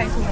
[0.00, 0.30] 菜是吗？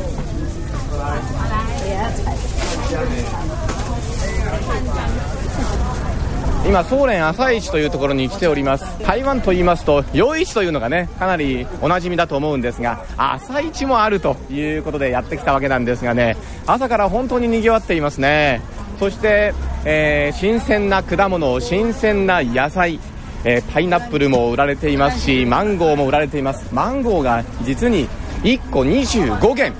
[6.66, 18.60] 今ソ連朝市というところに来ております台湾と言いますと夜市というのがねかなりおなじみだと思うんですが朝市もあるということでやってきたわけなんですがね朝から本当に賑わっていますね
[18.98, 19.54] そして、
[19.86, 23.00] えー新鮮な果物新鮮な野菜
[23.44, 28.08] えーパイナップルも売られていますしマンゴーも売られていますマンゴーが実に
[28.42, 29.72] 1個25元。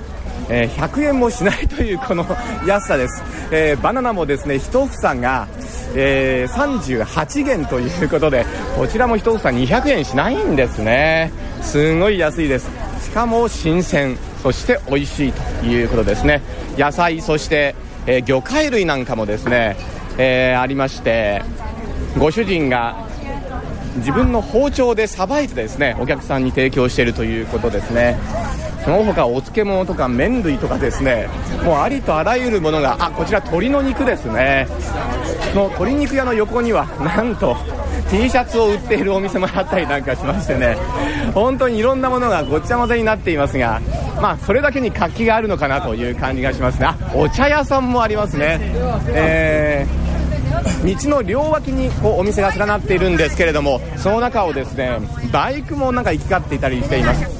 [0.49, 2.25] えー100円もしないというこの
[2.65, 5.47] 安さです、えーバナナもですね1房が、
[5.95, 8.45] えー38元ということで
[8.75, 11.31] こちらも1房200円しないんですね。
[11.61, 12.69] すごい安いです。
[13.03, 14.17] しかも新鮮。
[14.41, 16.41] そして美味しいということですね。
[16.77, 17.75] 野菜そして、
[18.07, 19.75] えー魚介類なんかもですね、
[20.17, 21.43] えーありまして
[22.17, 23.08] ご主人が
[23.99, 28.17] 自分の包丁でさばいてですねお客さんに提供しているということですね。
[28.83, 31.27] その他お漬物とか麺類とかですね
[31.63, 34.67] もうありとあらゆるものがあこちら鶏の肉ですね。
[35.53, 37.55] その鶏肉屋の横にはなんと
[38.09, 40.77] T シャツを売っているお店もあったりなんかしましてね。
[41.33, 43.81] 本当にいろんなものがごちゃ混ぜになっていますが
[44.21, 46.87] まあそれだけに活気があるのかなという感じがしますね。
[47.13, 48.59] お茶屋さんもありますね。
[49.07, 50.08] えー
[50.85, 54.99] 道の両脇にこうお店が連なっているんですけれどもその中をですね
[55.31, 57.39] バイクもなんか行き交っていたりしています。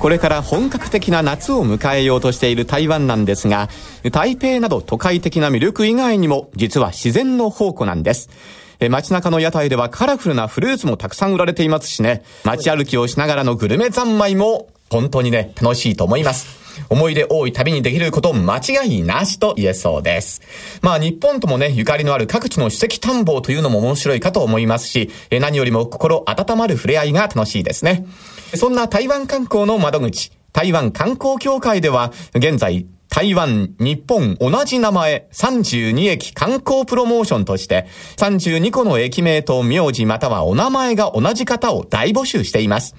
[0.00, 3.68] これから本格的な夏を迎えようとしている台湾なんですが
[4.12, 8.30] 台北など都会的な魅力以外にも実は自然の宝庫なんです。
[8.78, 12.22] え街中の屋台ではカラフルなフルーツもたくさん売られていますしね。
[12.44, 16.65] 街歩きをしながらのグルメ三昧も本当にね楽しいと思います。
[16.88, 20.42] 思い出多い旅にできること間違いなしと言えそうです。
[20.82, 28.06] まあ日本ともね、ゆかりのある各地の史跡探訪というのも面白いかと思いますし、え何よりも心温まる触れ合いが楽しいですね。
[28.54, 37.86] そんな台湾観光の窓口、台湾観光協会では、現在、台湾、日本同じ名前32駅観光プロモーションとして
[38.16, 42.94] 32個の駅名と名字またはお名前が同じ方を大募集しています。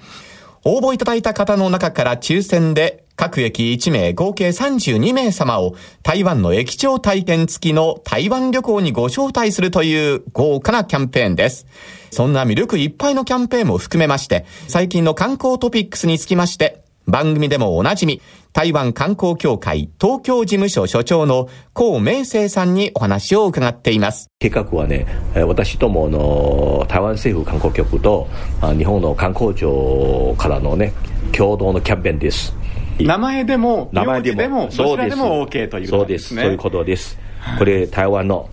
[0.64, 5.74] 応募いただいた方の中から抽選で各駅1名合計32名様を
[6.04, 11.66] 台湾の駅長体験付きの台湾旅行にご招待するという豪華なキャンペーンです。
[12.12, 18.20] そんな魅力いっぱいのキャンペーンも含めまして、最近の観光トピックスにつきまして、番組でもおなじみ、
[18.58, 24.32] 台湾観光協会東京事務所所長の高明生さんにお話を伺っています。
[24.40, 28.26] 計画はね、えー私どもの台湾政府観光局と
[28.60, 30.92] あ日本の観光庁からのね、
[31.30, 32.52] 共同のキャンペーンです。
[32.98, 36.42] 名前でも、名前でも、でも、どちらでも OK ということですね。
[36.42, 36.48] そうです。
[36.48, 37.18] そういうことです。
[37.60, 38.50] これ、台湾の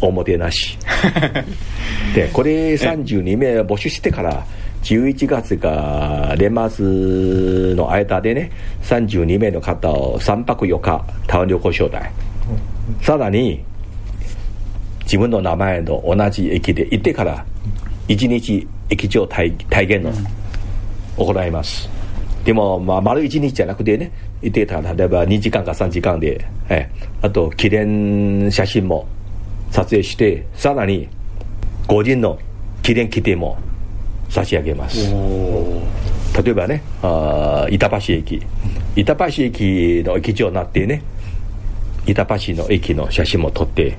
[0.00, 0.78] おもてなし。
[2.14, 4.46] で、これ32名募集してから、
[4.82, 8.50] 11月が年末の間でね、
[8.82, 12.10] 32名の方を3泊4日、台湾旅行招待。
[13.02, 13.64] さらに、
[15.02, 17.44] 自分の名前の同じ駅で行ってから、
[18.08, 20.12] 1日駅長体体験の
[21.16, 21.88] 行います。
[22.44, 29.06] でも、まあ、丸1日じゃなくてね、行ってたら、例えば2時間か3時間で、ええあと、記念写真も
[29.70, 31.08] 撮影して、さらに、
[31.86, 32.38] 個人の
[32.82, 33.58] 記念切手も
[34.28, 35.10] 差し上げます。
[36.42, 38.42] 例えばね、あー板橋駅。
[38.96, 41.02] 板橋駅の駅長になってね、
[42.06, 43.96] 板橋の駅の写真も撮って、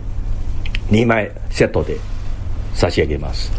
[0.92, 1.98] 2枚セットで
[2.74, 3.52] 差し上げます。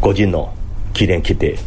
[0.00, 0.52] 個人の
[0.92, 1.58] 記念切手、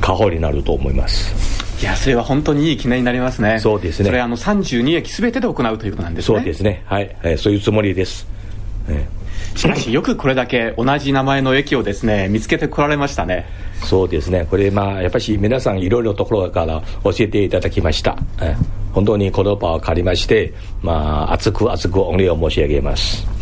[0.00, 1.56] 過保になると思います。
[1.82, 3.58] いや、それは本当にいい記念になりますね。
[3.60, 6.38] そうですねそれあの32駅すべてで行うということなんですね。
[6.38, 6.82] そうですね。
[6.86, 7.16] はい。
[7.22, 8.26] えーそういうつもりです。
[8.88, 9.06] え
[9.56, 13.46] しかし、よくこれだけ同じ名前の駅をですね、見つけてこられましたね。
[13.82, 14.46] そうですね。
[14.50, 18.16] これ、まあ、やっぱり皆さんいろいろところから教えていただきました。
[18.40, 18.54] え
[18.92, 20.52] 本当にこの場を借りまして、
[20.82, 23.35] まあ、熱く熱く御礼を申し上げます。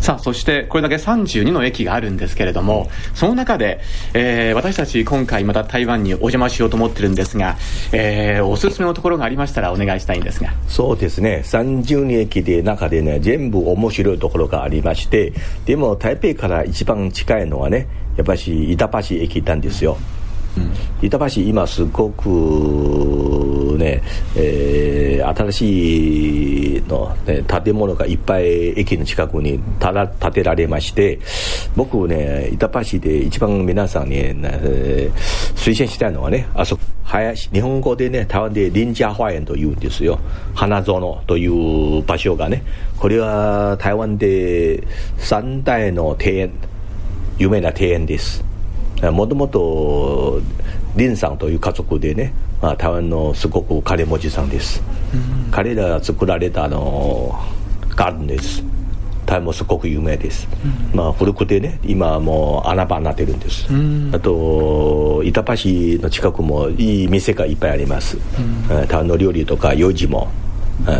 [0.00, 3.80] さあ、そしてこれだけ32の駅があるんですけれども、その中で、
[4.14, 7.56] えー私たち今回また台湾にお邪魔しようと思ってるんですが、
[7.92, 10.52] えーおすすめのところがありましたらお願いしたいんですが。
[10.66, 11.42] そうですね。
[11.44, 15.32] 32駅で中でね、全部面白いところがありまして、
[15.66, 17.86] でも台北から一番近いのはね、
[18.16, 19.98] やっぱし板橋駅なんですよ。
[21.02, 24.02] 板橋今すごくね、
[24.36, 31.18] えー新しいの、ね、建物がいっぱい駅の近くにたら建てられまして
[31.76, 40.18] 僕ね板橋で一番皆さんに、えー推薦したいのはねあそこ林日本語でね台湾で臨家花園というんですよ。
[40.54, 42.62] 花園という場所がね。
[42.98, 46.52] これは台湾で三代の庭園
[47.38, 48.47] 有名な庭園です。
[49.02, 50.40] もともと
[50.96, 54.82] 林さんという家族でね、まあ、台湾のすごく金持ちさんです、
[55.14, 57.38] うん、彼らが作られたあの
[57.90, 58.62] ガーデンです。
[59.24, 60.48] 台湾もすごく有名です、
[60.92, 65.52] うん、まあ古くてね今もう穴場になってるんです、うん、あと板橋
[66.00, 70.28] の近くもいい店がいっぱいあります、うん、台湾の料理とか用事も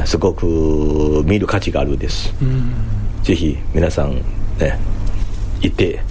[0.05, 2.35] すごく見る価値があるです、
[3.23, 4.17] ぜひ皆さん
[4.59, 4.79] ね
[5.63, 6.03] 行って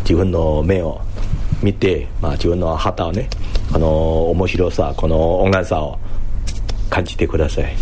[0.00, 1.00] 自分の目を
[1.64, 3.28] 見て、まあ、自分の旗をね
[3.72, 5.98] この面白さこの音楽さを
[6.90, 7.74] 感じてください。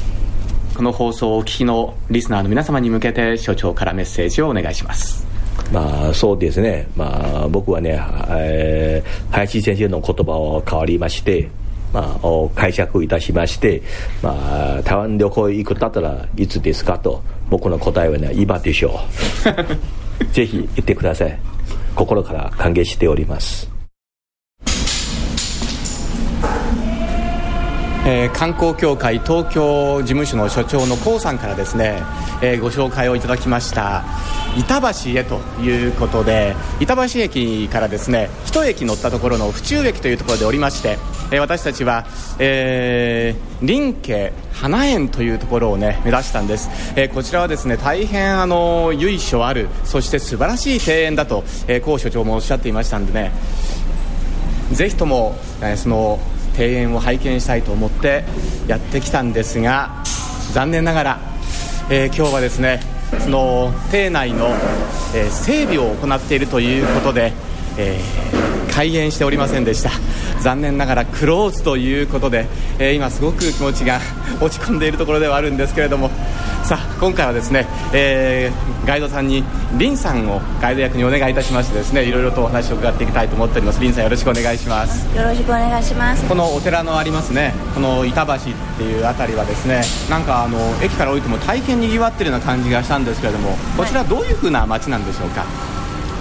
[0.74, 5.26] この放送をお聞きのリスナーの皆様に向けて所長からメッセージをお願いします。
[5.70, 8.00] まあそうですね、まあ、僕はね、
[8.30, 11.50] えー、林先生の言葉を変わりまして
[11.92, 13.82] まあ、を解釈いたしまして、
[14.22, 19.00] まあ、台湾旅行行くだったらいつですかと僕の答えはね今でしょ
[20.20, 20.24] う。
[20.32, 21.38] ぜひ行ってください。
[21.94, 23.71] 心から歓迎しております
[28.04, 32.02] えー、観光協会東京事務所の所長の高さんからですね、
[32.42, 34.02] えー、ご紹介をいただきました。
[34.56, 40.98] 板橋へということで板橋駅からですね一駅乗ったところの府中駅というところでおりまして、
[41.30, 42.04] えー、私たちは、
[42.38, 53.32] えー、林家花園というところをね目指したんです、えー、こちらはですね大変あの由緒あるそして素晴らしい庭園だと、えー、高所長もおっしゃっていましたんでね
[54.72, 56.18] ぜひとも、えー、その
[56.56, 58.24] 庭園を拝見したいと思って
[58.66, 60.02] やってきたんですが
[60.52, 61.20] 残念ながら、
[61.90, 62.80] えー、今日はですね
[63.20, 64.48] その庭内の、
[65.14, 67.32] えー、整備を行っているということで、
[67.78, 69.90] えー、開園しておりませんでした。
[70.42, 72.46] 残念ながらクローズということで、
[72.80, 74.00] え、今すごく気持ちが
[74.40, 76.10] 落ち込んでいるところではあるんですけれども
[76.64, 79.42] さあ今回はですね、えー、ガイドさんに
[79.76, 83.78] 林さんをガイド役にお願いいたしましてですねいろいろとお話を伺っていきたいと思っております。
[83.80, 85.16] 林さんよろしくお願いします。
[85.16, 86.28] よろしくお願いします。
[86.28, 88.36] このお寺のありますねこの板橋っ
[88.78, 95.44] ていうあたりはですねなんかあの駅から降りても大変にぎわってるような感じがしたんですけれどもこちらどういうふうな街なんでしょうか、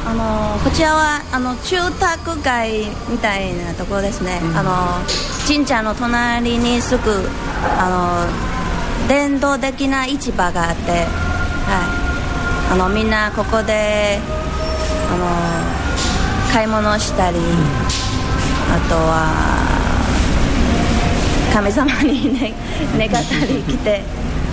[0.05, 4.71] あのこちらはあの住宅街みたいなところですね、うん、あの
[5.47, 7.29] 神社の隣にすぐ
[7.77, 8.50] あの
[9.07, 10.97] 伝統的な市場があって、は
[12.69, 14.19] い、あのみんなここで
[15.11, 15.17] あ
[16.47, 19.61] の買い物したり、うん、あとは
[21.53, 22.53] 神様に、ね、
[22.97, 23.91] 願ったり来て、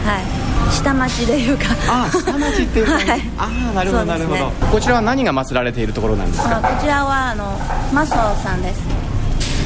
[0.04, 0.48] はい。
[0.72, 1.64] 下町でいうか。
[1.88, 3.04] あ下町っていうか、 はい、
[3.38, 4.50] ああなるほど、なるほど。
[4.72, 6.56] こちらは何が祀られているところなんですか？
[6.56, 7.58] こちらはあの
[7.92, 8.80] マソさんです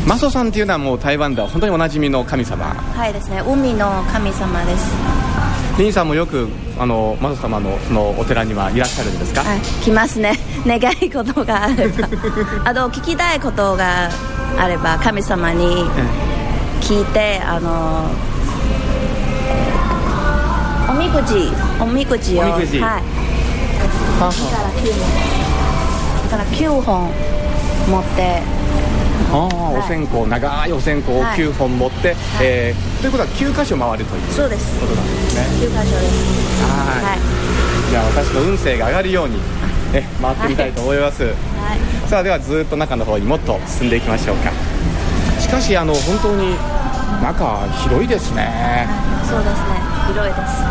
[0.06, 2.66] マソさんっていうのはもう台湾では本当におなじみの神様。
[2.66, 3.42] はいですね。
[3.46, 4.92] 海の神様です。
[5.78, 10.38] リンさんもよくあのマソ様のそのお寺にはいらっしゃるんですか、はい、来ますね。
[10.66, 12.08] 願い事があれば。
[12.68, 14.10] あと聞きたいことが
[14.58, 15.86] あれば神様に
[16.80, 18.10] 聞いてあの
[20.90, 22.52] おみくじおみくじをはい。
[24.20, 27.10] 2から9本だから9本
[27.88, 28.61] 持って
[29.32, 35.42] ああ、はい、お線香長いお線香を9本持って、はい、えー、ということは9箇所回るというそうですことなんですね。
[35.66, 36.62] 9箇所です。
[36.64, 37.90] はい。
[37.90, 39.36] じゃあ私の運勢が上がるように
[39.94, 41.34] え回ってみたいと思います、はい、
[42.08, 44.50] さあではずっと中の方にもっと進んでいきましょうか。
[45.40, 46.56] しかしあの本当に
[47.22, 48.88] 中広いですね、
[49.28, 49.82] そうですね。
[50.08, 50.62] 広いです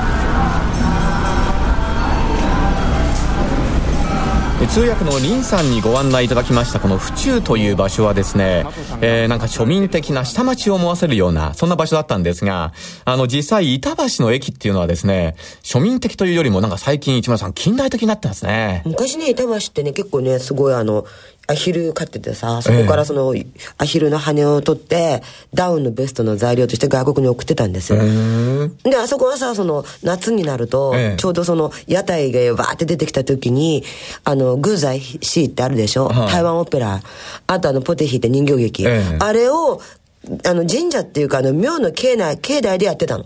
[4.67, 8.65] 通訳の林さんにご案内いただきましたこの府中という場所はですね、
[9.01, 12.71] えー、なんか庶民的な下町を思わせるような、そんな場所だったんですが、
[13.03, 18.83] あの、実際、板橋の駅っていうのはですね、庶民的というよりもなんか最近市村さん近代的になってますね。
[18.85, 21.05] 昔ね、板橋ってね、結構ね、すごいあの、
[21.51, 23.33] アヒル飼っててさ、そこからその、
[23.77, 25.21] アヒルの羽を取って、
[25.53, 27.99] ダウンのベストの材料として外国に送ってたんですよ。
[28.83, 33.83] で、あそこはさ、その、夏になると、ちょうどその、屋台がバーって出てきた時に、
[34.23, 37.01] あの、グーザイシーってあるでしょ、は台湾オペラ。
[37.47, 38.87] あとあの、ポテヒって人形劇。
[38.87, 39.81] あれを、
[40.45, 43.25] あの、神社っていうか、あの、庙の境内、境内でやってたの。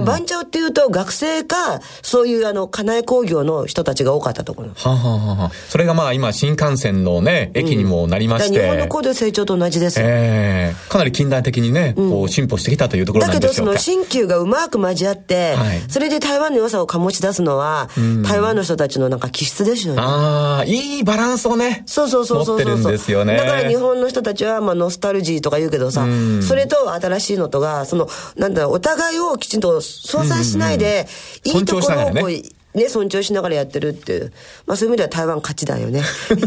[0.00, 4.68] 番茶っていうと学生か、そういうあの、家内工業の人たちが多かったところ。
[4.68, 8.58] はあ、はあはあ、それがまあ今新幹線のね、駅にもなりまして。
[8.58, 10.00] うん、日本の高度成長と同じです。
[10.00, 13.54] ええー、かなり近代的にね、こう進歩してきたというところなんでしょうか。
[13.54, 17.88] だけどその新旧がうまく交わって、はい、それで台湾の良さを醸し出すのは、
[18.24, 20.00] 台湾の人たちのなんか気質ですよね。
[20.02, 21.82] ああ、いいバランスをね。
[21.86, 22.56] そうそうそうそうそう。
[22.56, 23.36] 持ってるんですよね。
[23.36, 26.06] だから日本の人たちはまあノスタルジーとか言うけどさ、
[26.46, 31.06] それと新しいのとが、その、なんだろう、お互いをきちんと相殺しないで、
[31.44, 34.32] いいところをこう、ね、尊重しながらやってるっていう、
[34.66, 36.02] まあそういう意味では台湾勝ちだよね。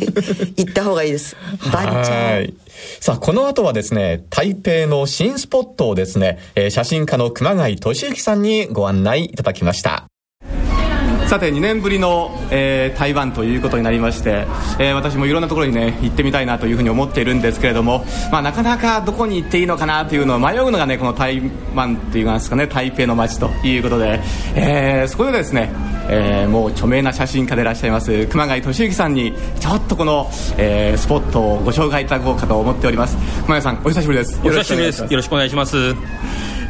[0.55, 1.35] 行った方がいいです。
[1.73, 2.53] バンチャー。
[3.01, 10.12] さあ、この後はですね、台北の新スポットをですね、えー、写真家の熊谷俊之さんにご案内いただきました。
[11.27, 14.45] さて2年ぶりの、えー、台湾ということになりまして、
[14.79, 21.41] えー、私もいろんなところにね行ってみたいなというふうに思っているんですけれども、まあ、なかなかどこに行っていいのかなというのを迷うのがねこの台
[21.73, 24.19] 湾っていうなんですかね台北の街ということで、
[24.55, 25.71] えー、そこでですね、
[26.09, 33.15] えー、もう著名な写真家でいらっしゃいます熊谷俊之さんにちょっとこの、えー、スポットをご紹介いただこうかと思っております。
[33.43, 34.39] 熊谷さんお久しぶりです。
[34.43, 35.01] お久しぶりです。
[35.01, 35.95] よろしくお願いします。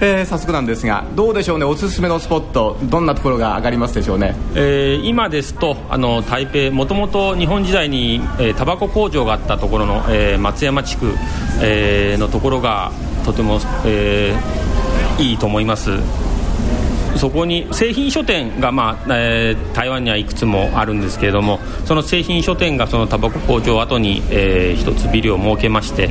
[0.06, 8.20] えー、早速なんですがどうでしょうねおすすめのスポットどんなところが上がりますでしょうね、えー、今ですとあの台北もともと日本時代に
[8.58, 11.14] タバコ工場があったところの、えー、松山地区、
[11.62, 12.92] えー、のところが
[13.24, 15.92] とても、えー、いいと思います。
[17.24, 26.10] そこに製品書店が、まあえー、台湾にはいくつもあるんですけれどもその製品書店がそのタバコ工場跡に、えー、一つビルを設けまして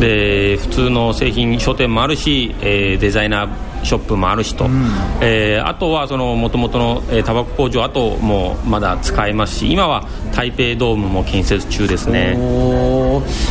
[0.00, 4.86] で普通の製品書店もあるし、えー、デザイナーショップもあるしと、うん、
[5.20, 12.38] えー、あとはもともとの、えー、タバコ工場跡もまだ使えますし今は台北ドームも建設中ですね。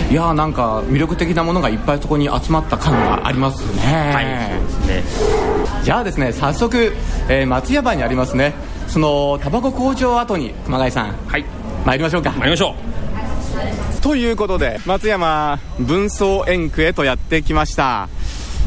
[0.09, 3.81] いやなんか魅力的なものがいっぱいそこに集まった感がありますね。
[3.83, 6.93] はいそうですねじゃあですね早速、
[7.29, 8.53] えー、松山にありますね。
[8.87, 11.11] そのタバコ工場跡に熊谷さん。
[11.27, 11.45] はい。
[11.85, 12.31] 参りましょうか。
[12.31, 12.75] 参りましょ
[13.99, 14.01] う。
[14.01, 18.09] ということで松山文装園区へとやってきました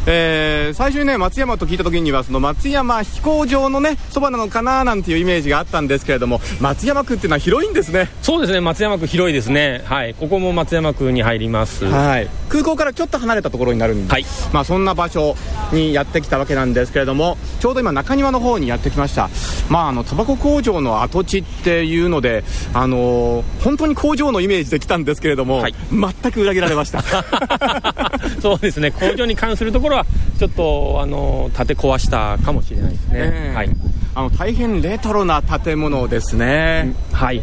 [0.07, 8.09] えー、最初にね松山と聞いた時にはその松山飛行場のねそばなのかななんていうイメージがあったんですけれども松山区っていうのは広いんですね。
[8.23, 9.83] そうですね松山区広いですね。
[9.85, 11.85] はいここも松山区に入ります。
[11.85, 12.29] はい。
[12.49, 15.35] 空港からちょっと離れたところになるんで、はい、まあそんな場所
[15.73, 19.29] にやってきたわけなんですけれどもちょうど今中庭の方にやってきました。
[19.69, 27.03] まああのタバコ工場の跡地っていうのであのー、本当に工場のイメージで来たんですけれども、はい、全く裏切られました。
[28.41, 30.07] そうですね工場に関するところは
[30.38, 33.50] ちょっとあの建て壊したかもしれないですね、え。
[33.53, 33.71] ー、はい、
[34.15, 37.43] あの大変レトロな建物ですね、はい。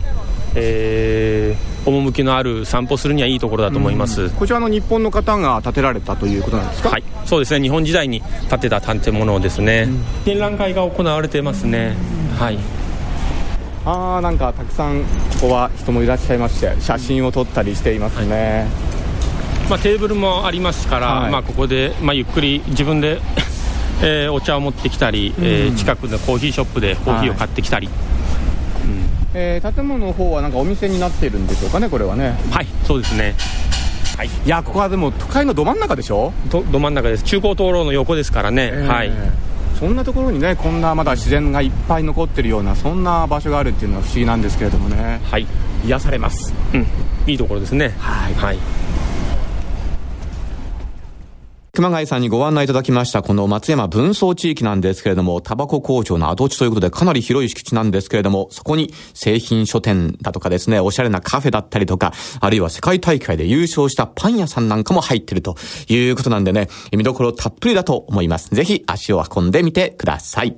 [0.56, 6.90] えー、趣のある散歩するにはいいところだと思います、こちらの日本の方が建てられたということなんですか？
[6.90, 7.04] はい。
[7.26, 7.62] そうですね。
[7.62, 9.88] 日本時代に建てた建物ですね、
[10.26, 11.96] 展覧会が行われてますね、
[12.38, 12.60] はい。
[13.86, 15.08] ああなんかたくさんこ
[15.42, 18.93] こは人もいらっしゃいまして写真を撮ったりしていますね、はい
[19.70, 23.20] まあ、テーブルもありますから、はい、まあ、ここで、まあ、ゆっくり自分で、
[24.02, 27.96] えー、お茶を持ってきたり、うん、えー、近くのコーヒーショップでコーヒーを買ってきたり、はい。
[28.86, 32.38] うん、えー、建物の方はなんかお店になっているんでしょうかねこれはね。
[32.52, 33.36] はいそうですね。
[34.18, 36.34] はい、いやここはでも都会のど真ん中でしょ？
[36.50, 37.24] どど真ん中です。
[37.24, 39.12] 中高灯籠の横ですからね、えー、はい。
[39.80, 45.20] そんなところにねこんなまだ自然がいっぱい残ってるようなそんな場所があるっていうのは不思議なんですけれどもね。
[45.32, 45.48] はい。
[45.86, 46.54] 癒されます。
[46.74, 46.86] うん。
[47.26, 47.94] いいところですね。
[48.00, 48.58] はい、はい
[51.76, 65.56] 熊谷さんにご案内いただきましたこの松山分層地域なんですけれども、タバコ工場の跡地ということでかなり広い敷地なんですけれども、そこに製品書店だとかですね、おしゃれなカフェだったりとか、あるいは世界大会で優勝したパン屋さんなんかも入ってると
[65.88, 68.54] いうことなんでね、見どころたっぷりだと思います。
[68.54, 70.56] ぜひ足を運んでみてください。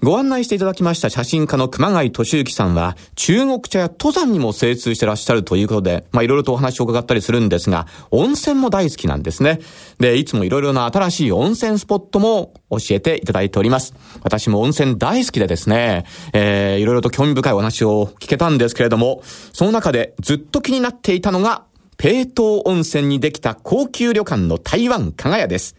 [0.00, 9.58] ご案内していただきました写真家の熊谷俊之さんは、中国茶や登山にも精通してらっしゃるということで、まあいろいろとお話を伺ったりするんですが、温泉も大好きなんですね。
[9.98, 13.92] で、いつもいろいろな新しい温泉スポットも教えていただいております。
[14.22, 21.64] 私も温泉大好きでですね、えー、いろいろと興味深いお話を聞けたんですけれども、その中でずっと気になっていたのが、
[21.96, 25.74] ペートー温泉にできた高級旅館の台湾加賀屋です。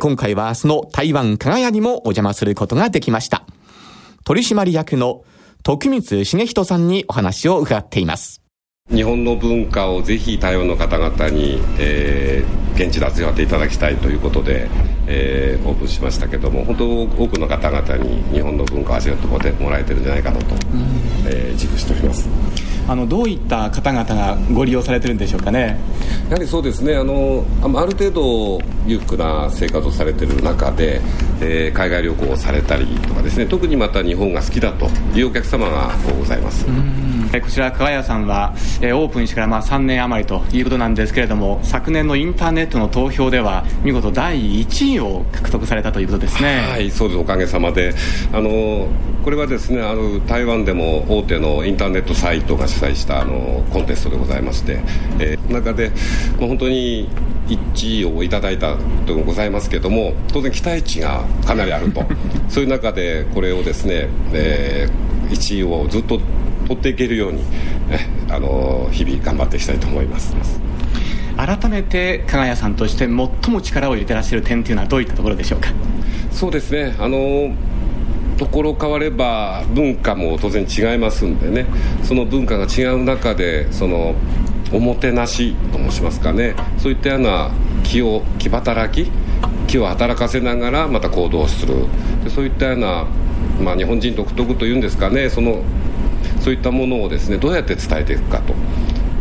[0.00, 3.44] 今回はその台湾加賀屋にもお邪魔することができました。
[4.28, 5.24] 取締役の
[5.62, 8.42] 徳光重人さんにお話を伺っています。
[8.90, 14.68] 日本の文化をぜひ台湾の方々に、えー、現地で味わっていただきたいということで、
[15.06, 20.54] えー、オープンしましたけども本当多くの方々に日本の文化を味わってもらえてるんじゃないかなと、
[21.26, 22.28] えー、自負しております。
[22.88, 25.78] あのどういった方々がご利用されてるんでしょうかね？
[26.28, 26.96] やはりそうですね。
[26.96, 31.00] あのある程度裕福な生活をされてる中で、
[31.40, 33.46] えー、海外旅行をされたりとかですね。
[33.46, 36.66] 特にまた日本が好きだというお客様がございます。
[36.66, 46.60] こちら加賀屋さんは、えー、オープンしてからまあ3年余りということなんですけれども昨年のインターネットの投票では見事第1位を獲得されたということですね。
[46.70, 47.18] はいそうです。
[47.20, 47.94] おかげさまで。
[48.32, 48.88] あの
[49.24, 54.80] これはですねあの台湾でも大手のインターネットサイトが主催したあのコンテストでございまして、
[55.18, 55.90] えー、中で
[56.38, 57.08] もう本当に
[57.48, 62.04] 1位をいただいたとございますけども当然期待値がかなりあると。
[62.48, 66.20] そういう中でこれをですね、えー、1位をずっと
[66.66, 67.38] 取っていけるように、
[67.90, 70.34] ね、あの日々頑張っていきたいと思います。
[71.36, 73.08] 改めて加賀谷さんとして最
[73.52, 75.72] も力を入れてらっしゃる点というのはどういったところでしょうか？
[76.32, 76.94] そうですね。
[76.98, 77.52] あの
[78.38, 81.66] ところ変われば文化も当然違いますんでね。
[82.02, 84.14] その文化が違う中でその
[84.72, 86.54] おもてなしと申しますかね。
[86.78, 87.50] そういったような
[87.84, 89.10] 気を気働き
[89.66, 91.74] 気を働かせながらまた行動する。
[92.24, 93.06] でそういったような、
[93.60, 95.28] まあ、日本人独特というんですかね。
[95.28, 95.62] その
[96.40, 98.54] そういったものをですねどうやって伝えていくかと、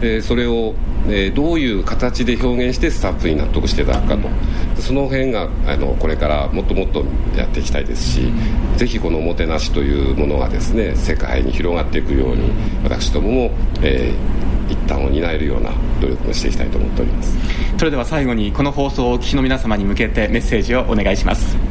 [0.02, 0.76] え、それを、
[1.10, 4.30] え、どういう形で表現してスタッフに納得していただくかと。
[4.80, 7.04] その辺があのこれからもっともっと
[7.36, 8.32] やっていきたいですし
[8.78, 12.52] ぜひこのおもてなしというものがですね世界に広がっていくように
[12.84, 17.38] 私どもも、えー一端を担えるような努力をしていきたいと思っております。
[17.78, 21.67] それでは最後にこの放送をお聞きの皆様に向けてメッセージをお願いします。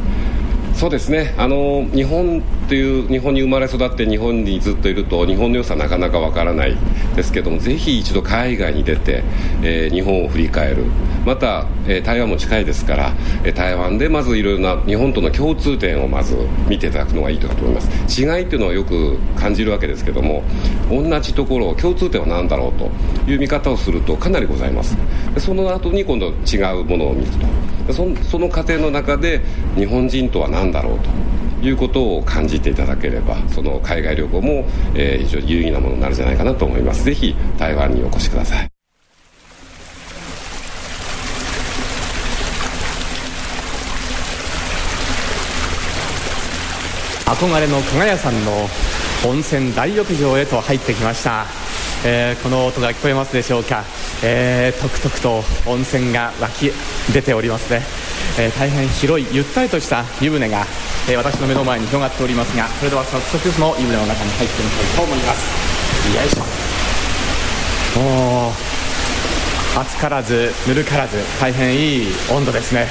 [0.77, 1.35] そうですね。
[1.39, 6.77] あの日本っていう日本に生まれ育って日本にずっといると日本の良さなかなかわからない
[7.17, 9.25] ですけどもぜひ一度海外に出て、
[9.63, 10.85] えー、日本を振り返る。
[11.25, 16.37] また、えー、台湾も近いですから、えー、台湾でまずいろいろな日本との共通点をまず
[16.69, 18.21] 見ていただくのがいいと思います。
[18.21, 20.45] 違いっていうのはよく感じるわけですけども
[20.91, 22.91] 同じところ共通点は何だろうと
[23.31, 24.95] いう見方をするとかなりございます。
[25.39, 27.66] その後に今度違うものを見ると。
[27.93, 29.41] そその過程の中で
[29.77, 30.99] 日本人とは何だろう
[31.61, 34.65] ということを感じていただければその海外旅行も、
[34.95, 37.05] えー、非常に有意義なものになるんじゃないかなと思います。
[37.05, 38.69] ぜひ台湾にお越しください。
[47.27, 48.69] 憧れの加賀屋さんの
[49.27, 51.47] 温泉大浴場へと入ってきました、
[52.05, 53.85] えー、この音が聞こえますでしょうか、
[54.23, 56.71] えー、とくとくと温泉が湧き
[57.13, 57.83] 出ておりますね、
[58.39, 60.65] えー、大変広いゆったりとした湯船が、
[61.09, 65.67] えー、私の目の前に広がっておりますがそれでは早速その湯船の中に入ってみたいと思います。
[66.15, 66.67] よいしょ。
[67.99, 68.49] お
[69.79, 72.87] お暑からずぬるからず大変いい温度ですね。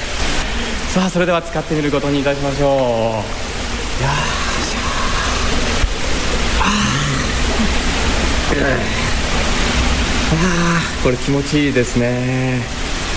[0.96, 2.72] さあそれでは使ってみることにいたしましょうい
[4.02, 4.08] や
[8.62, 8.66] あ
[10.32, 12.60] あこれ気持ちいいですね。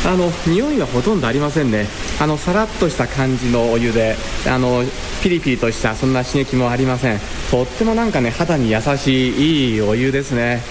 [0.06, 1.88] あの匂いはほとんどありませんね。
[2.22, 4.16] あのさらっとした感じのお湯で
[4.48, 4.84] あの
[5.22, 7.20] ピリピリとしたそんな刺激もありません。
[7.52, 10.62] とってもなんかね肌に優しいいいお湯ですね。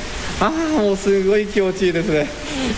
[0.40, 0.50] ああ
[0.80, 2.26] もうすごい気持ちいいですね。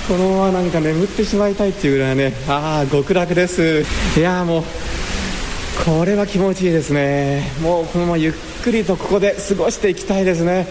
[0.08, 3.84] このままなんか眠ってしまいたいっていうぐらいねああ極楽です。
[4.16, 4.64] いやもう
[5.84, 7.52] これは気持ちいいですね。
[7.62, 10.66] もうこのままゆっくりとここで過ごしていきたいですね。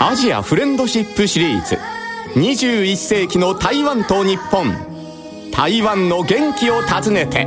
[0.00, 1.78] アジアフレンドシップシリーズ。
[2.34, 4.87] 21世紀の台湾と日本。
[5.58, 7.44] 台湾の元気を訪ねて。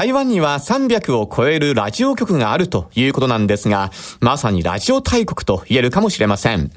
[0.00, 3.90] 台湾には300を超えるラジオ局があるということなんですが、
[4.22, 6.70] まさにラジオ大国と言えるかもしれません。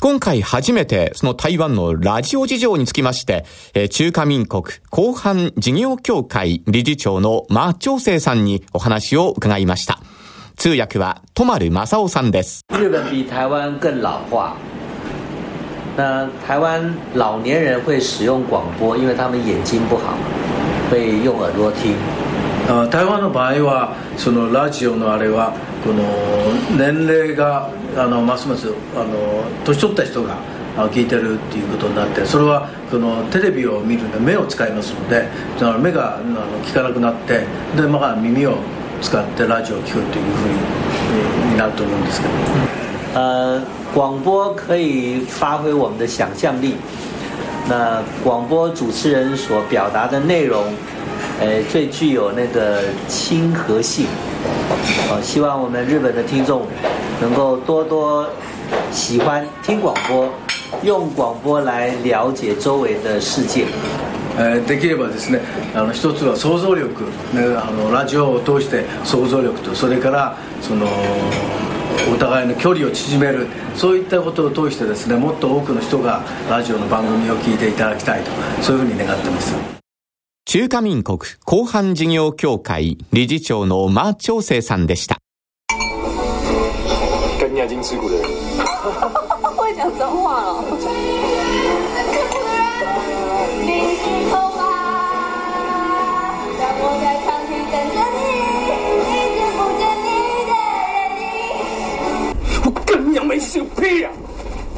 [0.00, 3.44] 今回初めてその台湾のラジオ事情につきまして、
[3.88, 9.98] 中華民国後半事業協会理事長の馬長生さんにお話を伺いました。
[10.54, 12.60] 通訳は戸丸正夫さんです。
[12.68, 14.54] 日本比台湾更老化。
[15.96, 20.16] 那台湾老年人会使用广播，因为他们眼睛不好，
[20.92, 21.96] 会用耳朵听。
[22.90, 25.52] 台湾の場合はそのラジオのあれは
[25.84, 26.02] この
[26.76, 30.36] 年齢があのますますあの年取った人が
[30.90, 37.44] 聞いてるっていうことになってそれはこのテレビを見るので目を使いますのでだから目があの聞かなくなって
[37.76, 38.56] で、まあ、耳を
[39.02, 42.32] 使ってラジオを聞くっていうふうになると思うんですけど。
[43.14, 43.60] 呃，
[43.92, 46.76] 广播可以发挥我们的想象力。
[47.68, 50.64] 那广播主持人所表达的内容
[51.42, 54.06] 呃，最具有那个亲和性，
[55.10, 56.62] 哦，希望我们日本的听众
[57.20, 58.28] 能够多多
[58.92, 60.28] 喜欢听广播，
[60.84, 63.64] 用广播来了解周围的世界。
[64.38, 65.40] えー、できればですね
[65.74, 67.02] あの一つは想像力、
[67.34, 70.86] ね、あのラジオを通して想像力とそれからその
[72.14, 78.30] お互いの距離を縮めるそういったことを通してですねもっと多くの人がラジオの番組を聞いていただきたいと
[78.62, 79.81] そういうふうに願ってます
[80.44, 85.18] 中華民国後半事業協会理事長の馬長生さんでした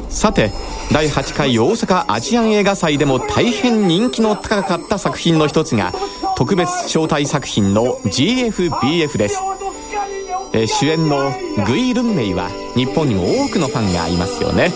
[0.09, 0.51] さて
[0.91, 5.93] 第8回大阪アジアン映画祭でも大変人気の高かった作品の一つが
[6.37, 9.39] 特別招待作品の GFBF です、
[10.53, 11.31] え主演の
[11.65, 14.71] グイ・ルンメイは日本にも多くのファンがいますよね。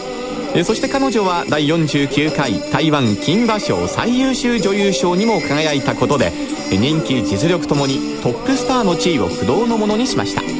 [0.63, 6.31] そして彼女は第49回台湾金馬賞最優秀女優賞にも輝いたことで
[6.71, 10.58] 人気実力ともにトップスターの地位を不動のものにしました。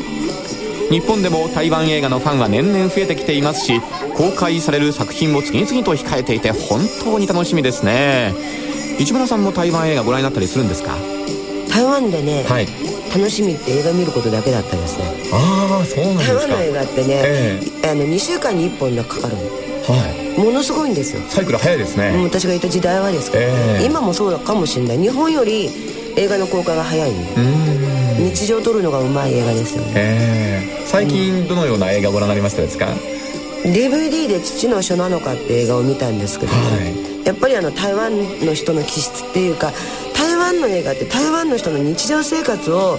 [0.89, 3.79] 日本でも台湾映画のファンは年々増えてきていますし
[4.17, 8.33] 公開される作品も次々と控えていて本当に楽しみですね。
[8.99, 10.95] 市村さんも台湾映画ご覧になったりするんですか？
[11.69, 12.67] 台湾でね、はい、
[13.15, 15.05] 楽しみって映画見ることだけだったですね。
[15.31, 16.39] ああそうなんですか。
[16.39, 19.41] 台湾の映画ってね、えー、あの2週間に1本かかるの。
[19.43, 20.39] はい。
[20.39, 21.21] ものすごいんですよ。
[21.29, 24.97] サイクル早いですね、私がいた時代はですけど、えー、今もそうかもしれない。
[24.97, 25.69] 日本より
[26.17, 27.11] 映画の公開が早い。
[28.19, 32.87] 日常を撮るのがうまい映画ですよね、えー、最近どのような映画ご覧になりましたですか、
[33.63, 39.71] DVD で「父の書なのか」って映画を見たんですけど、はい、やっぱりあの台湾の人の気質っていうか
[40.15, 42.97] 台湾の映画って台湾の人の日常生活を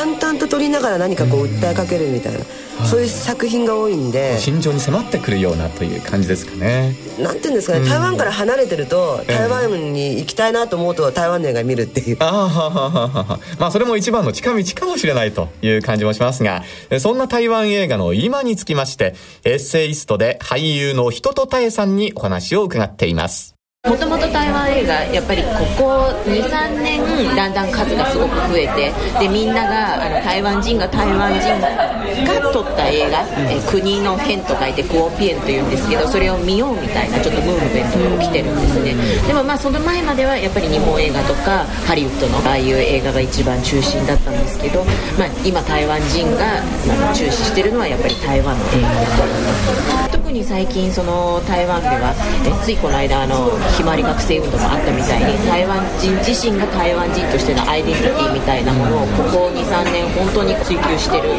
[0.00, 2.40] 淡々と撮りながら何かこう訴えかけるみたいな、
[2.86, 4.38] そういう作品が多いんで。
[4.38, 6.96] 心情に迫ってくるようなという感じですかね。
[7.18, 12.16] なんていうんですかね、台湾から離れてると台湾に行きたいなと思うと台湾の映画見るっていう。
[12.18, 13.40] ああはははは。
[13.58, 16.64] まあそれも一番の近道かもしれないという感じもしますが
[16.98, 27.00] そんな台湾映画の今につきましてエッセイストで俳優の人とたえさんにお話を伺っていますもともと台湾映画やっぱりここ23年
[27.34, 38.94] だんだん数がすごく増えてでみんながあの台湾人が台湾人が撮った映画、え国の変と書いてクオピエンというんですけどそれを見ようみたいなちょっとムーブメントが起きてるんですね。
[39.26, 44.84] でもまあその前まではやっぱり日本映画とかハリウッドのああいう映画が一番中心だったんですけど、
[45.18, 46.60] まあ、今台湾人が、
[47.00, 50.19] まあ、注視してるのはやっぱり台湾の映画だと思います。
[50.30, 52.14] に最近その台湾では
[52.46, 61.34] えついこの間あのひまわり学生運動もあったみたいに台湾人自身が台湾人としてのアイデンティティみたいなものをここ23年本当に追求してる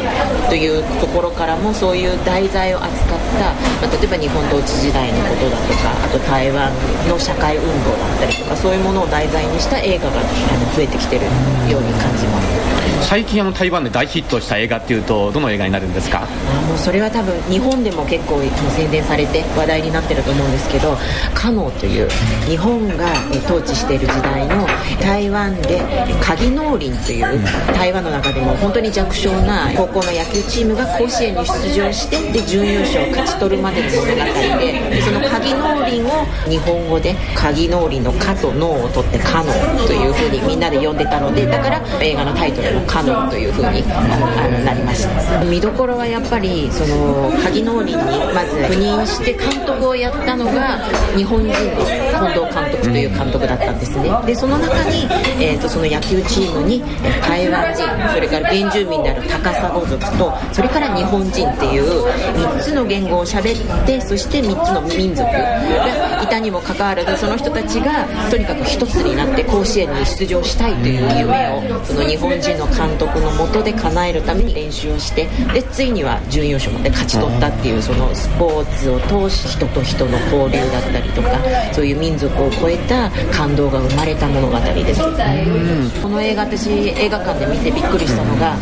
[0.48, 6.70] というところからもそういう題材を扱った、まあ、例えば日本統治時代のことだとかあと台湾
[7.08, 11.26] の社会運動だったりとかそういうものを題材にした映画があの増えてきてる。
[11.70, 12.51] ように感じます
[13.12, 16.22] 最近あの台湾で大ヒットした映画っていうとどの映画になるんですか？
[16.22, 16.26] あ
[16.66, 18.40] もうそれは多分日本でも結構
[18.74, 20.96] 宣伝されて話題になってると思うんですけど
[21.36, 22.08] 「カノ」という
[22.48, 23.04] 日本が
[23.44, 24.66] 統治している時代の
[25.02, 25.82] 台湾で
[26.22, 27.38] 鍵農林という
[27.74, 36.08] 台湾の中でも本当に弱小な高校の野球チームが甲子園に出場してで準優勝を勝ち取るまでの物語でその鍵農林を
[36.48, 39.52] 日本語で鍵農林の「か」と「農」を取って「カノ」
[39.86, 45.44] というふうにみんなで呼んでたのでだから映画のタイトルも「カノ」というふうにあのなりました。
[45.44, 50.78] 見どころはやっぱりその鍵農林にまず赴任して監督をやったのが
[51.16, 54.10] 日本人の近藤監督という監督だったんですね。
[54.26, 55.06] でその中に、
[55.40, 56.82] えーと、その野球チームに
[57.26, 57.82] 台湾人
[58.14, 81.28] それから原住民である高砂族とそれから日本人っていう3つの言語を喋ってそして3つの民族がいたにもかかわらずその人たちがとにかく一つになって甲子園に出場したいという夢をその日本人の監督のもとで叶えるために練習をしてでついには準優勝まで勝ち取ったっていうそのスポーツを通し人と人の交流だったりとか
[81.72, 85.00] そういう民族を超えた感動が生まれた物語です。
[86.02, 88.56] この映画私映画館で見てびっくりしたのが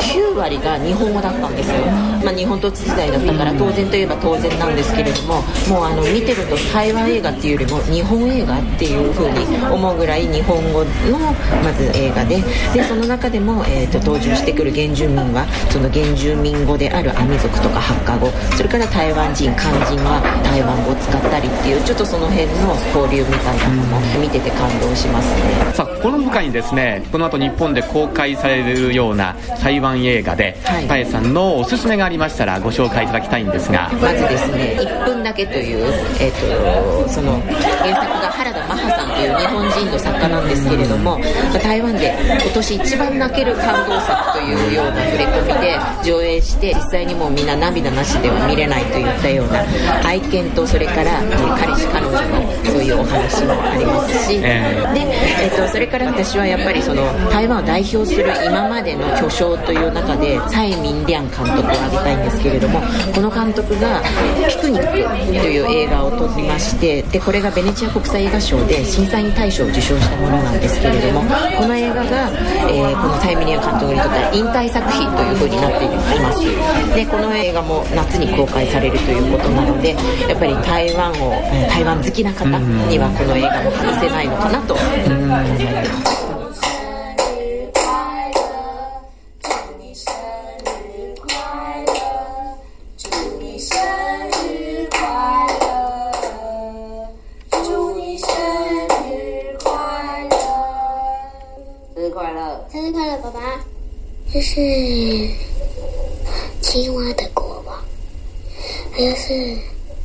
[0.00, 1.76] 9割が日本語だったんですよ、
[2.24, 11.18] まあ、日本統治時代だったから当然といえば当然なんですけれどももうあの見てると台湾映画っていうよりも日本映画っていう風に思うぐらい日本語の
[11.62, 12.36] まず映画で
[12.74, 25.72] でその中でもの、えーと、登場してくる原住民はその原住民語であるアミ族とかハッカ語それから台湾人漢人は台湾語を使ったりっていうちょっとその辺の交流みたいなのも見てて感動しますね。
[25.74, 27.02] さあこの他にですね。
[27.12, 33.90] この後日本で公開されるような台湾映画で、はい、タエさんのおすすめがありましたらご紹介いただきたいんですが。
[34.00, 37.40] まずですね「1分だけ」という、えーと、その
[37.80, 41.20] 原作が原田マハさんという日本人の作家なんですけれども
[41.62, 49.64] 台湾で今年一番泣ける感動作というような触れ込みで上映して実際にもうみんな涙なしでは見れないといったような
[50.06, 55.00] 愛犬とそれから、えー、彼氏彼女のそういうお話もありますし、えー、で、
[55.44, 62.80] えーと、それから私はやっぱりその台湾を代表する今までの巨匠という中で蔡明亮監督を挙げたいんですけれども
[63.14, 64.02] この監督が
[64.48, 64.92] 「ピクニック」
[65.40, 71.20] という映画を撮りましてでこれがベネチア国際映画賞で審査員大賞を受賞したものなんですけれども
[71.56, 72.30] この映画が、
[72.68, 75.88] えー、このタイミニア監督にとっては引退作品というふうになってい
[76.20, 76.94] ます。
[76.94, 79.96] でこの映画も夏に公開されるということなので
[80.28, 81.32] やっぱり台湾を
[81.68, 84.74] 台湾好きな方にはこの映画も外せないのかなと。
[84.74, 86.31] 思ってます
[104.54, 104.60] 是
[106.60, 107.82] 青蛙的国王，
[108.92, 109.56] 还有是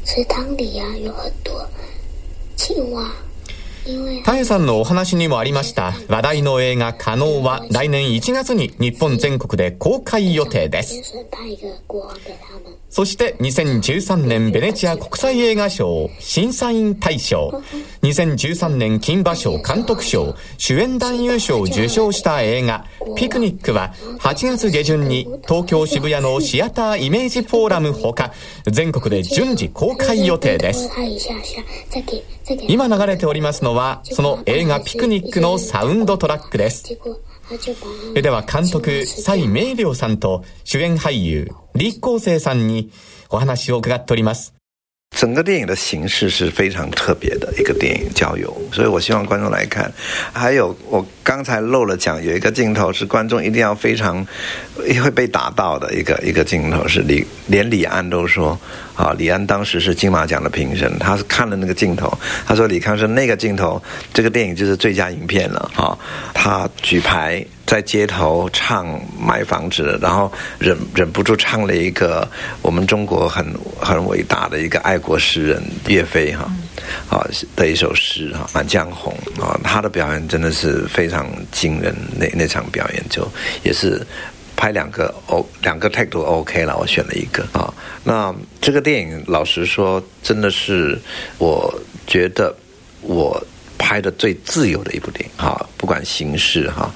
[0.06, 1.68] 池塘里啊，有很多
[2.56, 3.14] 青蛙。
[4.26, 11.02] タエさんのお話にもありました話題の映画「可能」は来年1月に日本全国で公開予定です。
[12.90, 17.62] そして2013年ベネチア国際映画賞審査員大賞、
[18.02, 28.34] 2013年金馬賞監督賞主演男優賞を受賞した映画ピクニックは8月下旬に東京渋谷のシアターイメージフォーラムほか
[28.66, 30.90] 全国で順次公開予定です。
[32.70, 36.98] 今流れておりますのははその映画ピクニックのサウンドトラックです。
[38.16, 42.92] では監督、蔡明亮さんと主演俳優、李光生さんに
[43.30, 44.54] お話を伺っております。
[45.12, 49.90] 整个电影的形式是非常特别的一个电影郊游，所以我希望观众来看。
[50.34, 54.26] 还有我刚才漏了讲，有一个镜头是观众一定要非常
[54.76, 58.60] 会被打到的一个一个镜头，是李连李安都说
[58.98, 62.12] 啊，李安当时是金马奖的评审，他是看了那个镜头，
[62.46, 63.82] 他说李康生那个镜头，
[64.14, 65.98] 这个电影就是最佳影片了啊，
[66.34, 67.46] 他举牌。
[67.68, 72.26] 在街头唱买房子，然后忍忍不住唱了一个
[72.62, 73.46] 我们中国很
[73.78, 76.50] 很伟大的一个爱国诗人岳飞哈
[77.10, 81.94] 啊的一首诗哈《满江红》啊，他的表演真的是非常惊人。
[82.18, 83.30] 那那场表演就
[83.64, 84.02] 也是
[84.58, 87.74] 拍两个 O 两个 take 都 OK 了，我选了一个啊。
[88.04, 91.00] 那这个电影老实说，真的是
[91.38, 91.74] 我
[92.06, 92.54] 觉得
[93.02, 93.42] 我
[93.78, 96.92] 拍的最自由的一部电影哈，不管形式哈。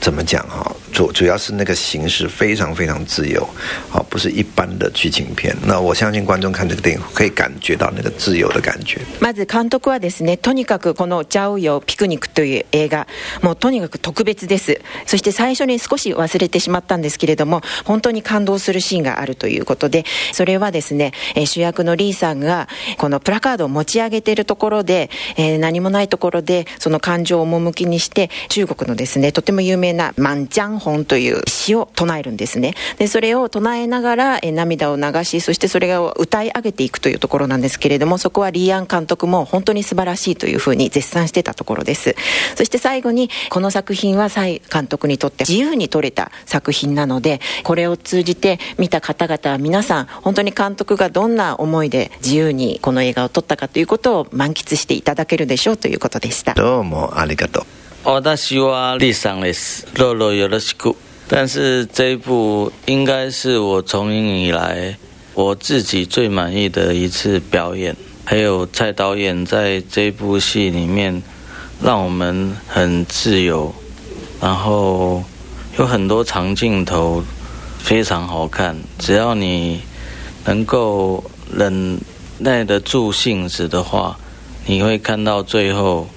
[0.00, 0.74] 怎么讲哈？
[0.92, 3.48] 主主要是那个形式非常非常自由，
[3.88, 5.56] 好，不是一般的剧情片。
[5.66, 9.00] 那我相信观众看这个电影可以感觉到那个自由的感觉。
[9.20, 13.06] まず監督はですね、とにかくこのジャオヨピクニックという映画、
[13.40, 14.80] もうとにかく特別です。
[15.06, 21.12] そして最初に少し忘れてしまったんですけれども、本当に感動するシーンがあるということで、それはですね、
[21.46, 32.74] 主役のリーさんがこのプラカードを持ち上げているところで、えー、何もないところでその感情を趣にして中国のですね、とても有名なマンジャン本という詩を唱えるんですね。
[32.98, 42.16] で、それを唱えながら、え涙を流し、そしてそれを歌い上げていくというところなんですけれども、そこはリーアン監督も本当に素晴らしいというふうに絶賛してたところです。
[42.56, 56.54] そして最後に、この作品は蔡監督にとって自由に撮れた作品なので、これを通じて見た方々は皆さん、本当に監督がどんな思いで自由にこの映画を撮ったかということを満喫していただけるでしょうということでした。
[56.54, 57.81] どうもありがとう。
[58.03, 59.85] 私はリさんです。
[59.95, 60.95] ロロよろしく。
[61.27, 64.95] 但是这一部应该是我从影以来
[65.33, 71.21] 我自己最满意的一次表演，还有蔡导演在这部戏里面
[71.81, 73.73] 让我们很自由，
[74.39, 75.21] 然后
[75.77, 77.21] 有很多长镜头，
[77.77, 78.77] 非常好看。
[78.97, 79.81] 只要你
[80.45, 81.99] 能够忍
[82.37, 84.17] 耐得住性子的话，
[84.65, 86.07] 你会看到最后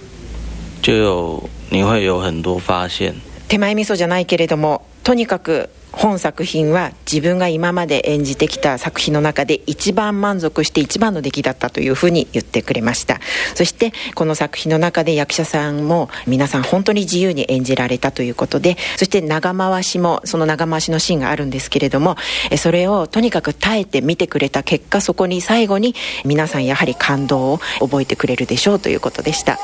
[0.81, 3.14] 就有 你会有很多发现。
[3.50, 13.22] 手前味噌じゃないけれども、とにかく本作品は自分が今まで演じてきた作品の中で一番満足して一番の出来だったというふうに言ってくれました
[13.56, 22.18] そしてこの作品の中で役者さんも皆さん本当に自由に演じられたということでそして長回しもその長回しのシーンがあるんですけれども
[22.58, 29.58] それをとにかく耐えて見てくれた結果そこに最後に皆さんやはり感動を覚えてくれるでしょうということでした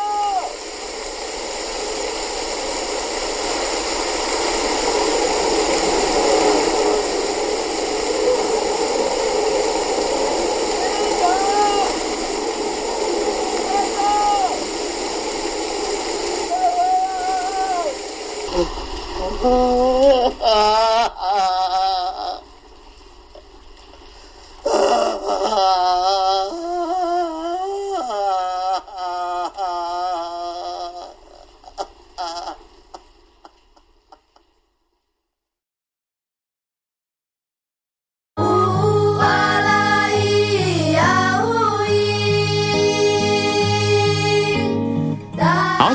[19.43, 19.47] ア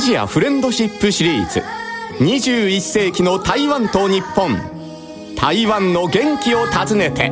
[0.01, 1.63] ジアフレンドシップシリーズ
[2.19, 4.57] 21世紀の台湾と日本。
[5.37, 7.31] 台湾の元気を訪ねて。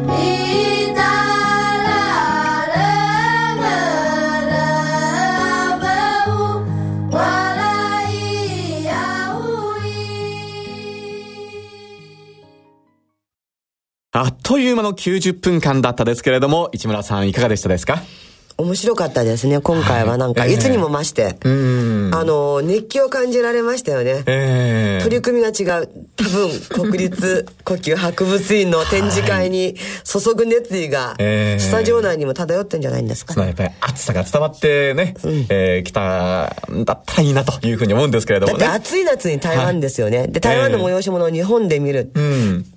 [14.16, 18.00] あっという間の90分間だったですけれども市村さんいかがでしたですか？
[18.56, 20.56] 面白かったですね今回はなんか、い。
[20.58, 25.88] つにも増して、あの熱気を感じられましたよね、え取り組みが違う。
[26.16, 31.60] 多分国立 呼吸博物院の展示会に注ぐ熱意がええ。
[31.60, 35.14] スタジオ内にも漂ってんじゃないんですかそのやっぱり暑さが伝わってね、
[35.48, 38.76] えー来たんだったらいいなというふうに思うんですけれどだってもね。
[38.76, 42.10] 暑い夏に台湾ですよね、で台湾の催し物を日本で見る、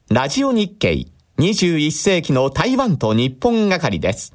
[0.08, 1.08] ラジオ日経
[1.38, 4.34] 21世紀の台湾と日本係です。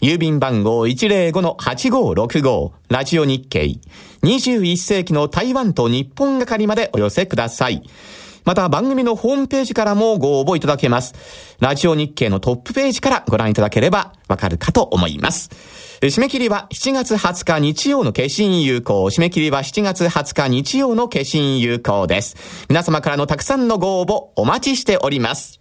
[0.00, 3.78] 郵便番号105-8565ラジオ日経
[4.22, 7.82] 21世紀の台湾と日本係までお寄せください。
[8.44, 11.14] また番組のホームページからもご応募いただけます。
[11.60, 15.50] ラジオ日経のトップページからご覧いただければわかるかと思います。
[16.02, 19.04] え締め切りは7月20日日曜の消印有効。
[19.04, 22.36] 締め切りは7月20日日曜の消印有効です。
[22.70, 25.60] 皆様からのたくさんのご応募お待ちしております。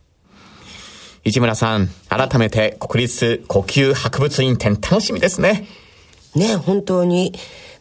[1.25, 5.67] 市村さん、改めて国立呼吸博物院展楽しみですね。
[6.35, 7.33] ね本当に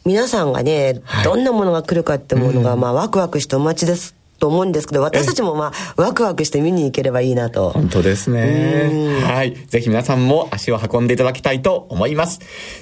[0.04, 9.20] 皆さんがね、どんなものが来るかってものが、まあワクワクしてお待ちですと思うんですけど私たちもまあワクワクして見に行ければいいなと本当ですね。
[9.24, 9.54] はい。
[9.54, 12.40] ぜひ皆さんも足を運んでいただきたいと思います。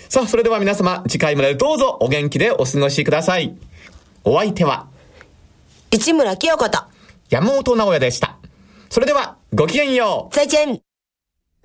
[0.09, 3.57] さあ、それでは皆様、次回までどうぞお元気でお過ごしください。
[4.25, 4.87] お相手は、
[5.91, 6.79] 市村清子と
[7.31, 8.37] 山本直也でした。
[8.91, 10.35] それでは、ごきげんよう。
[10.35, 10.81] 再见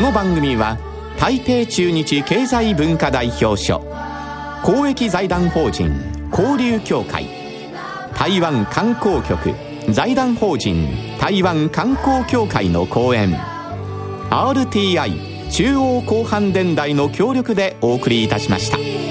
[0.07, 0.79] この番組は
[1.19, 3.83] 台北中日経済文化代表所
[4.63, 5.91] 公益財団法人
[6.31, 7.27] 交流協会
[8.15, 9.53] 台湾観光局
[9.93, 10.87] 財団法人
[11.19, 13.35] 台湾観光協会の講演
[14.31, 19.06] RTI 中央広範電台の協力でお送りいたしました。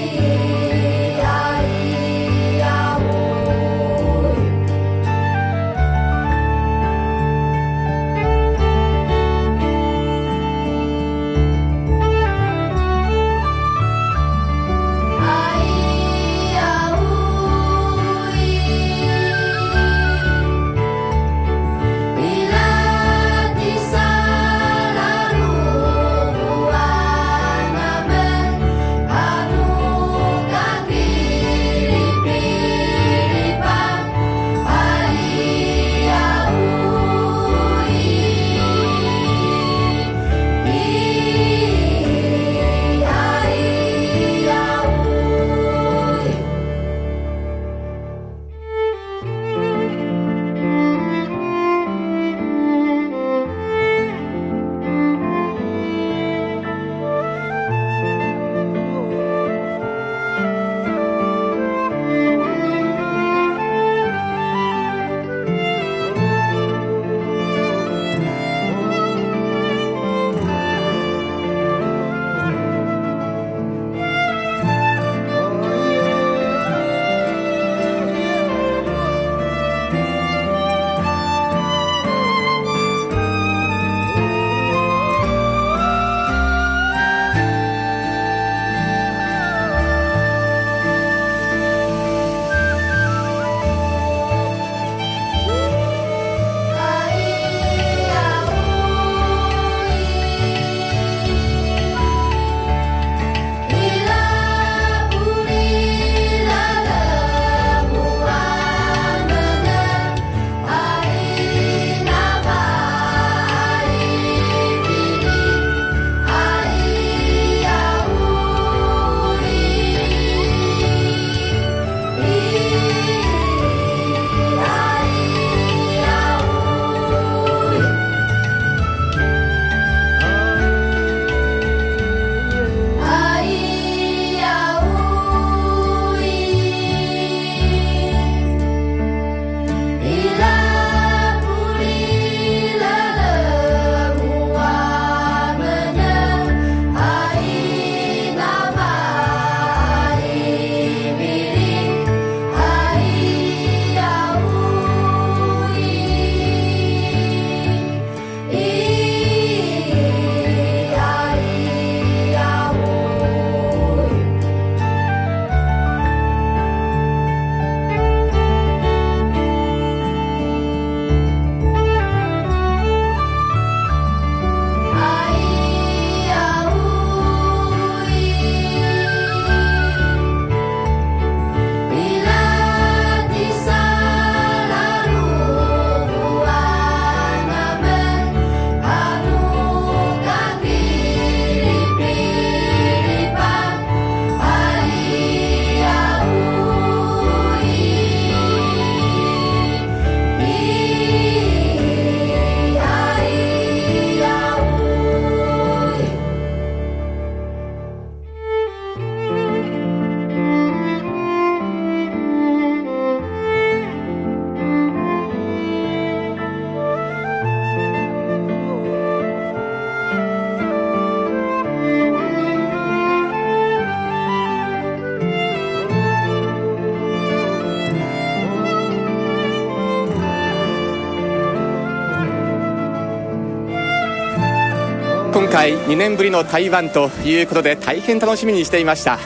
[235.36, 239.18] 今回2年ぶりの台湾ということで大変楽しみにしていました。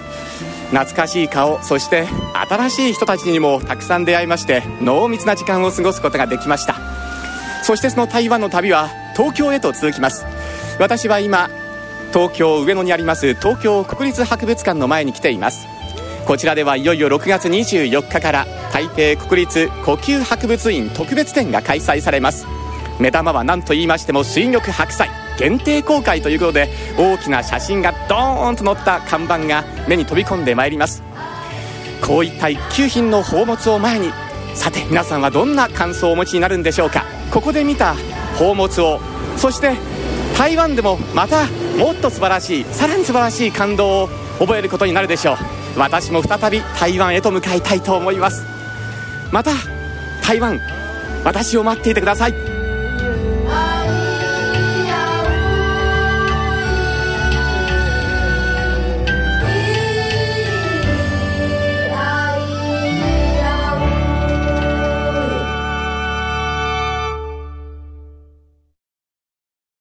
[0.73, 2.09] 懐かしい顔そして
[2.49, 6.75] 新しい人たちにもたくさん出会いまして濃密な時間を過ごすことができました。
[7.63, 10.27] そしてその台湾の旅は東京へと続きます。
[10.81, 11.49] 私は今
[12.13, 15.69] 東京上野にあります東京国立博物館の前に来ています。
[16.27, 22.49] こちらではいよいよ6月24日から台北国立呼吸博物院特別展が開催されます。
[22.99, 25.20] 目玉は何と言いましても水玉白菜。
[25.41, 26.69] 限定公開ということで
[26.99, 31.03] 大きな写真がドーンと載った看板が目に飛び込んでまいります。
[32.07, 34.13] こういった一級品の宝物を前に
[34.55, 37.07] さて皆さんはどんな感想をお持ちになるんでしょうか。
[37.33, 37.95] ここで見た
[38.35, 39.01] 宝物を
[39.39, 39.73] そして
[40.37, 41.47] 台湾でもまた
[41.79, 44.09] もっと素晴らしいさらに素晴らしい感動を
[44.41, 45.37] 覚えることになるでしょう。
[45.79, 48.45] 私も再び台湾へと向かいたいと思います。
[49.33, 49.53] また
[50.23, 50.61] 台湾
[51.25, 52.50] 私を待っていてください。